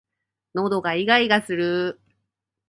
[0.55, 2.01] 喉がいがいがする